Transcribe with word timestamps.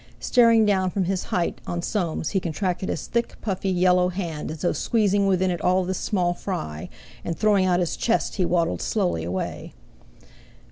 Staring 0.19 0.65
down 0.65 0.89
from 0.89 1.03
his 1.03 1.25
height 1.25 1.61
on 1.67 1.83
Soames 1.83 2.29
he 2.31 2.39
contracted 2.39 2.89
his 2.89 3.05
thick, 3.05 3.39
puffy, 3.39 3.69
yellow 3.69 4.09
hand 4.09 4.49
as 4.49 4.61
though 4.61 4.71
squeezing 4.73 5.27
within 5.27 5.51
it 5.51 5.61
all 5.61 5.85
this 5.85 5.99
small 5.99 6.33
fry, 6.33 6.89
and 7.23 7.37
throwing 7.37 7.67
out 7.67 7.79
his 7.79 7.95
chest 7.95 8.37
he 8.37 8.43
waddled 8.43 8.81
slowly 8.81 9.23
away. 9.23 9.75